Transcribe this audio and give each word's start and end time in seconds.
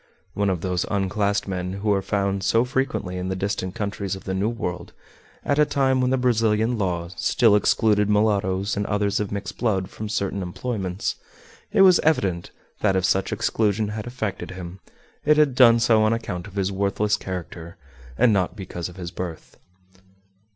One 0.33 0.49
of 0.49 0.61
those 0.61 0.83
unclassed 0.89 1.47
men 1.47 1.73
who 1.73 1.93
are 1.93 2.01
found 2.01 2.41
so 2.43 2.65
frequently 2.65 3.17
in 3.17 3.27
the 3.27 3.35
distant 3.35 3.75
countries 3.75 4.15
of 4.15 4.23
the 4.23 4.33
New 4.33 4.49
World, 4.49 4.93
at 5.45 5.59
a 5.59 5.63
time 5.65 6.01
when 6.01 6.09
the 6.09 6.17
Brazilian 6.17 6.75
law 6.75 7.09
still 7.15 7.55
excluded 7.55 8.09
mulattoes 8.09 8.75
and 8.75 8.87
others 8.87 9.19
of 9.19 9.31
mixed 9.31 9.59
blood 9.59 9.91
from 9.91 10.09
certain 10.09 10.41
employments, 10.41 11.17
it 11.71 11.81
was 11.81 11.99
evident 11.99 12.49
that 12.79 12.95
if 12.95 13.05
such 13.05 13.31
exclusion 13.31 13.89
had 13.89 14.07
affected 14.07 14.49
him, 14.49 14.79
it 15.23 15.37
had 15.37 15.53
done 15.53 15.79
so 15.79 16.01
on 16.01 16.13
account 16.13 16.47
of 16.47 16.55
his 16.55 16.71
worthless 16.71 17.15
character, 17.15 17.77
and 18.17 18.33
not 18.33 18.55
because 18.55 18.89
of 18.89 18.95
his 18.97 19.11
birth. 19.11 19.57